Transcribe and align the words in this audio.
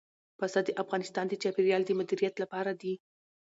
پسه 0.39 0.59
د 0.67 0.69
افغانستان 0.83 1.25
د 1.29 1.33
چاپیریال 1.41 1.81
د 1.85 1.91
مدیریت 1.99 2.35
لپاره 2.43 2.71
دي. 2.81 2.93